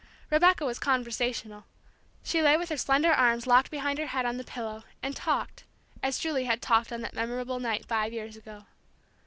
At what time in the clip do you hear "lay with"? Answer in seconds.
2.41-2.69